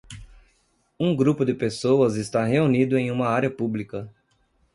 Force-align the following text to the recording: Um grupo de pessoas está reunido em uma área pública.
Um 0.99 1.15
grupo 1.15 1.45
de 1.45 1.53
pessoas 1.53 2.15
está 2.15 2.43
reunido 2.43 2.97
em 2.97 3.11
uma 3.11 3.27
área 3.27 3.51
pública. 3.51 4.11